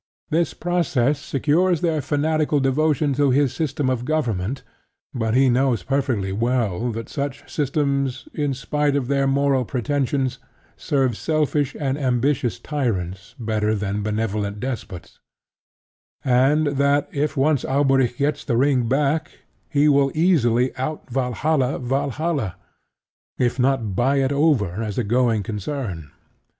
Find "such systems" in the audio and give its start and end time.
7.07-8.27